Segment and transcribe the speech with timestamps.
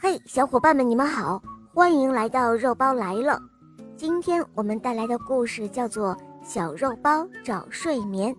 [0.00, 1.42] 嘿，小伙伴们，你们好，
[1.74, 3.42] 欢迎来到肉包来了。
[3.96, 8.32] 今天我们带来的故事叫做《小肉包找睡眠》。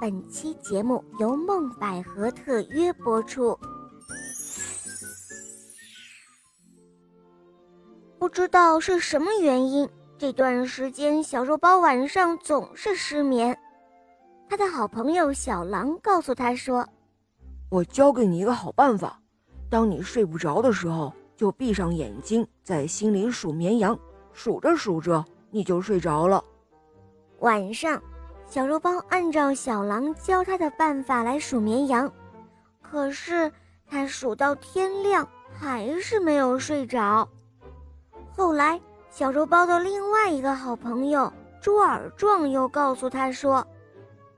[0.00, 3.58] 本期节目由梦百合特约播出。
[8.16, 13.58] 不知道是什么原因，这段时间小肉包晚上总是失眠。
[14.48, 16.86] 他的好朋友小狼告诉他说
[17.68, 19.18] ：“我教给你一个好办法。”
[19.74, 23.98] 当你睡不着的时候，就闭上眼睛，在心里数绵羊，
[24.32, 26.44] 数着数着你就睡着了。
[27.40, 28.00] 晚上，
[28.46, 32.08] 小肉包按照小狼教他的办法来数绵羊，
[32.80, 33.50] 可是
[33.84, 37.28] 他数到天亮还是没有睡着。
[38.30, 38.80] 后来，
[39.10, 43.66] 小肉包的另外一个好朋友猪耳壮又告诉他说：“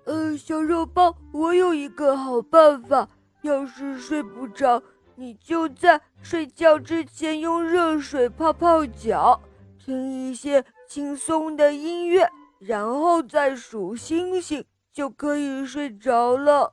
[0.07, 3.07] 呃，小肉包，我有一个好办法，
[3.43, 4.83] 要是睡不着。”
[5.19, 9.41] 你就在睡觉之前用热水泡泡脚，
[9.79, 16.71] 听一些轻松的音乐，然后再数星星，就可以睡着了。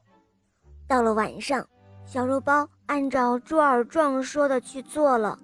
[0.88, 1.66] 到了晚上，
[2.06, 5.40] 小肉包按照猪耳壮说的去做了，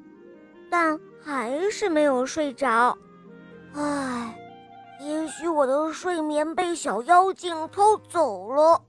[0.69, 2.97] 但还是没有睡着。
[3.75, 4.37] 唉，
[4.99, 8.81] 也许我的睡眠被小妖精偷走了。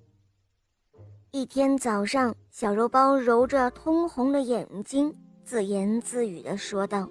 [1.33, 5.15] 一天早上，小肉包揉着通红的眼睛，
[5.45, 7.09] 自言自语地说道：“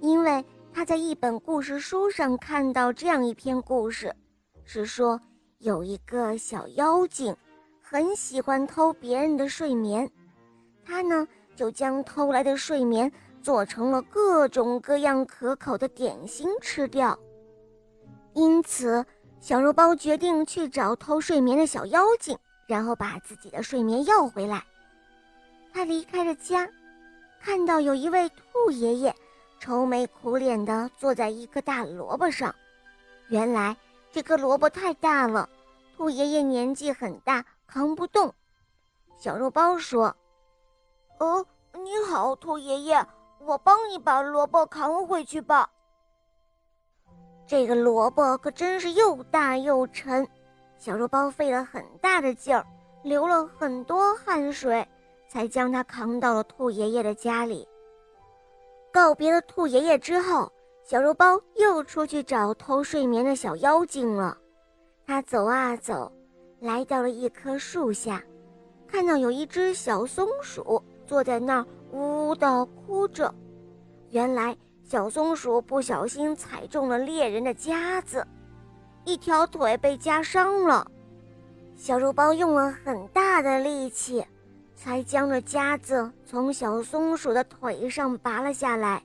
[0.00, 4.14] 因为他在一本故事书上看到这样一篇故事，
[4.64, 5.20] 是说
[5.58, 7.34] 有一个小妖精，
[7.80, 10.08] 很喜欢偷别人的睡眠。
[10.84, 11.26] 他呢，
[11.56, 13.10] 就将偷来的睡眠
[13.42, 17.18] 做成了各种各样可口的点心吃掉。
[18.34, 19.04] 因此，
[19.40, 22.38] 小肉包决定去找偷睡眠的小妖精。”
[22.72, 24.64] 然后把自己的睡眠要回来。
[25.74, 26.66] 他离开了家，
[27.38, 29.14] 看到有一位兔爷爷
[29.60, 32.54] 愁眉苦脸地坐在一颗大萝卜上。
[33.28, 33.76] 原来
[34.10, 35.46] 这颗萝卜太大了，
[35.94, 38.32] 兔爷爷年纪很大，扛不动。
[39.18, 40.16] 小肉包说
[41.20, 43.06] ：“哦，你好，兔爷爷，
[43.40, 45.68] 我帮你把萝卜扛回去吧。”
[47.46, 50.26] 这个萝卜可真是又大又沉。
[50.84, 52.66] 小肉包费了很大的劲儿，
[53.04, 54.84] 流了很多汗水，
[55.28, 57.68] 才将它扛到了兔爷爷的家里。
[58.92, 64.36] 告别了兔爷爷之后，小肉包又出去找偷睡眠的小妖精了。
[65.06, 66.10] 他走啊走，
[66.58, 68.20] 来到了一棵树下，
[68.88, 73.32] 看到有一只小松鼠坐在那儿，呜呜地哭着。
[74.10, 78.26] 原来，小松鼠不小心踩中了猎人的夹子。
[79.04, 80.88] 一条腿被夹伤了，
[81.76, 84.24] 小肉包用了很大的力气，
[84.76, 89.02] 才将这夹子从小松鼠的腿上拔了下来。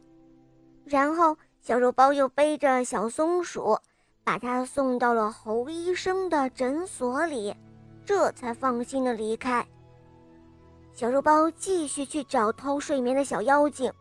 [0.86, 3.78] 然后，小肉包又背着小松鼠，
[4.24, 7.56] 把它送到了猴医生的诊所里，
[8.06, 9.66] 这才放心的离开。
[10.94, 13.91] 小肉包继续去找偷睡眠的小妖精，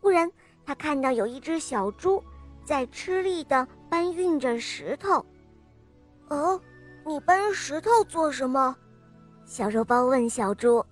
[0.00, 0.30] 忽然，
[0.64, 2.22] 他看到有一只小猪。
[2.66, 5.24] 在吃力的搬运着石头。
[6.26, 6.60] 哦，
[7.06, 8.74] 你搬石头做什么？
[9.44, 10.84] 小肉包问小猪。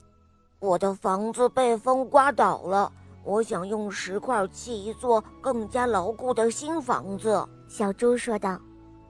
[0.60, 2.92] 我的房子被风刮倒了，
[3.24, 7.44] 我想用石块砌一座更加牢固的新房子。
[7.66, 8.56] 小猪说道。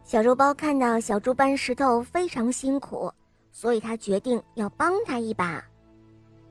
[0.03, 3.13] 小肉包看到小猪搬石头非常辛苦，
[3.51, 5.63] 所以他决定要帮他一把。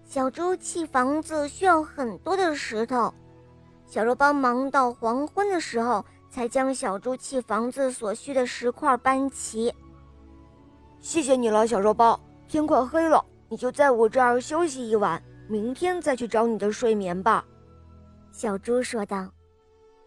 [0.05, 3.11] 小猪砌房子需要很多的石头。
[3.87, 9.71] 小肉包忙到黄昏的时候，才将小猪砌房子所需的石块搬齐。
[11.01, 12.19] 谢谢你了，小肉包。
[12.47, 17.45] 天快黑了，你就在我这儿休息一晚，明天再去找你的睡眠吧。”
[18.31, 19.29] 小猪说道。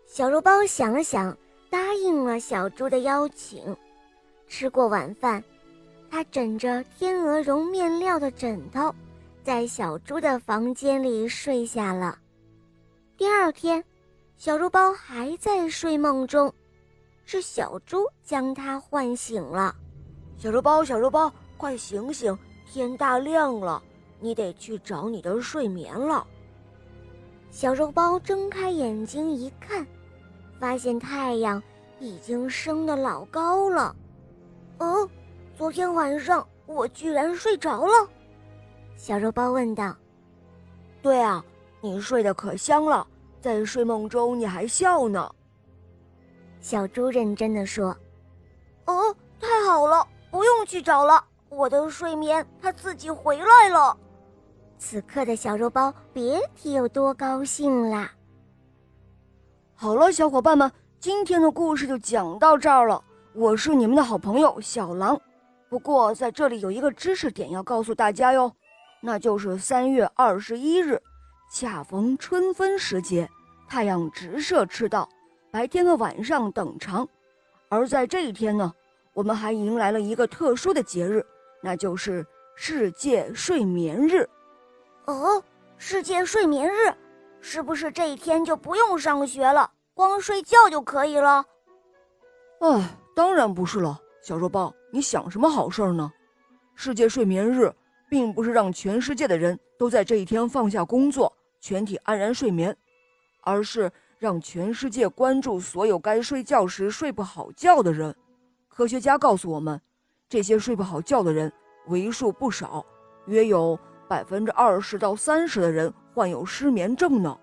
[0.07, 1.37] 小肉包想了想，
[1.71, 3.77] 答应了小猪的邀请。
[4.47, 5.43] 吃过晚饭，
[6.11, 8.95] 他枕着天鹅绒面料的枕头，
[9.43, 12.19] 在小猪的房间里睡下了。
[13.17, 13.83] 第二天，
[14.37, 16.53] 小肉包还在睡梦中，
[17.25, 19.75] 是小猪将它唤醒了。
[20.37, 22.37] 小肉包，小肉包，快醒醒！
[22.67, 23.83] 天大亮了，
[24.19, 26.27] 你得去找你的睡眠了。
[27.51, 29.87] 小肉包睁开眼睛一看，
[30.59, 31.63] 发现太阳
[32.01, 33.95] 已经升得老高了。
[34.79, 35.09] 哦，
[35.57, 38.09] 昨天晚上我居然睡着了。
[38.97, 39.97] 小肉包问道
[41.01, 41.43] ：“对啊。”
[41.81, 43.07] 你睡得可香了，
[43.45, 45.31] 在睡梦中你还笑呢。
[46.63, 47.95] 小猪认真的说
[48.89, 53.95] ：“哦，太好了，不用去找了，我的睡眠它自己回来了。”
[54.81, 58.11] 此刻的小肉包别提有多高兴啦！
[59.75, 63.05] 好了，小伙伴们，今天的故事就讲到这儿了。
[63.35, 65.21] 我是你们的好朋友小狼。
[65.69, 68.51] 不过在这里有一个知识点要告诉大家哟，
[69.03, 71.03] 那就是三月二十一日，
[71.51, 73.29] 恰逢春分时节，
[73.69, 75.09] 太阳直射赤道，
[75.51, 77.09] 白天和晚上等长。
[77.69, 78.73] 而在这一天呢，
[79.13, 81.25] 我们还迎来了一个特殊的节日，
[81.63, 82.27] 那就是
[82.57, 84.29] 世界睡眠日。
[85.07, 85.43] 哦，
[85.77, 86.93] 世界睡眠日，
[87.41, 91.45] 是不是这一天就不用上学了，光睡觉就可以了？
[92.61, 96.13] 哎，当然不是了，小肉包，你想什么好事儿呢？
[96.75, 97.73] 世界睡眠日
[98.15, 102.77] 并不是让全世界的人都在这一天放下工作，全体安然睡眠，
[103.41, 103.91] 而是。
[104.17, 108.15] 让全世界关注所有该睡觉时睡不好觉的人。
[108.69, 109.79] 科学家告诉我们，
[110.29, 111.53] 这些睡不好觉的人
[111.89, 112.87] 为数不少，
[113.27, 113.79] 约有
[114.09, 117.37] 百分之二十到三十的人患有失眠症呢。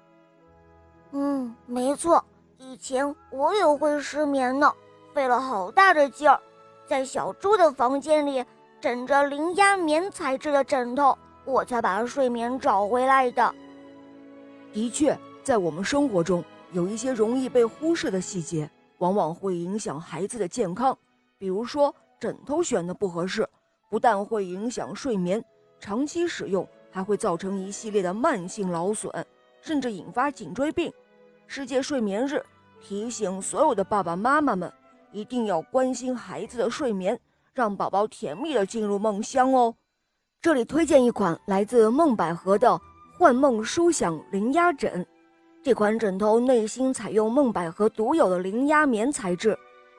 [1.12, 2.24] 嗯，没错，
[2.58, 4.74] 以前我也会失眠呢，
[5.14, 6.40] 费了好大的劲儿，
[6.88, 8.44] 在小猪的房间里
[8.82, 13.54] 枕着零压棉材质的枕头，我才把睡眠找回来的。
[14.74, 16.44] 的确，在我们生活中。
[16.74, 20.98] 有一些容易被忽视的细节，往往会影响孩子的健康。
[21.38, 23.46] 比如说，枕头选的不合适，
[23.90, 25.44] 不但会影响睡眠，
[25.82, 29.12] 长期使用还会造成一系列的慢性劳损，
[29.62, 30.90] 甚至引发颈椎病。
[31.46, 32.42] 世界睡眠日
[32.80, 34.72] 提醒所有的爸爸妈妈们，
[35.12, 37.20] 一定要关心孩子的睡眠，
[37.54, 39.76] 让宝宝甜蜜的进入梦乡哦。
[40.42, 42.80] 这里推荐一款来自梦百合的
[43.18, 45.06] 幻梦舒享零压枕。
[45.64, 49.56] 这款枕头内芯采用梦百合独有的零压棉材质，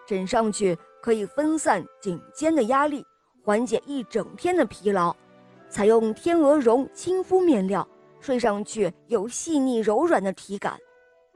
[0.06, 3.04] 枕上去可以分散颈肩的压力，
[3.44, 5.14] 缓解一整天的疲劳。
[5.68, 7.86] 采用天鹅绒亲肤面料，
[8.18, 10.76] 睡上去有细腻柔软的体感。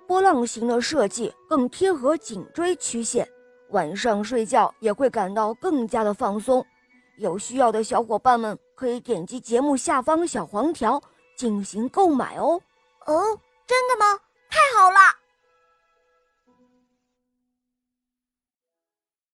[0.09, 3.29] 波浪形的设计更贴合颈椎曲线，
[3.71, 6.65] 晚上睡觉也会感到更加的放松，
[7.17, 11.03] 有需要的小伙伴们可以点击节目下方小黄条
[11.37, 12.61] 进行购买哦。
[13.07, 14.21] 哦，真的吗？
[14.49, 15.26] 太好了！